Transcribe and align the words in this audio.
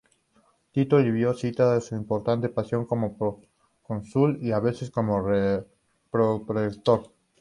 Tito 0.71 0.97
Livio 0.97 1.31
cita 1.35 1.79
su 1.79 1.93
importante 1.93 2.49
posición 2.49 2.87
como 2.87 3.15
procónsul 3.15 4.39
y 4.41 4.51
a 4.51 4.59
veces 4.59 4.89
como 4.89 5.23
propretor. 6.09 7.11